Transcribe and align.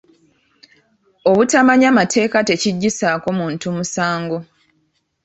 Obutamanya 1.29 1.89
mateeka 1.99 2.37
tekiggyisaako 2.49 3.27
muntu 3.39 3.67
musango. 3.77 4.37